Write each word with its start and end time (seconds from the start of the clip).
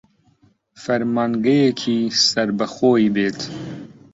فەرمانگەیەکی 0.83 1.99
سەر 2.27 2.49
بە 2.57 2.65
خۆی 2.75 3.11
بێت 3.15 3.39